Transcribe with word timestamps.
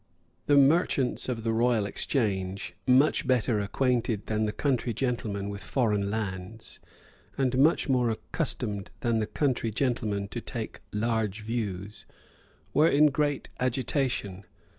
The 0.47 0.57
merchants 0.57 1.29
of 1.29 1.43
the 1.43 1.53
Royal 1.53 1.85
Exchange, 1.85 2.73
much 2.87 3.27
better 3.27 3.59
acquainted 3.59 4.25
than 4.25 4.45
the 4.45 4.51
country 4.51 4.95
gentlemen 4.95 5.47
with 5.47 5.63
foreign 5.63 6.09
lands, 6.09 6.79
and 7.37 7.55
much 7.59 7.87
more 7.87 8.09
accustomed 8.09 8.89
than 9.01 9.19
the 9.19 9.27
country 9.27 9.69
gentlemen 9.69 10.27
to 10.29 10.41
take 10.41 10.79
large 10.91 11.43
views, 11.43 12.07
were 12.73 12.89
in 12.89 13.11
great 13.11 13.49
agitation. 13.59 14.43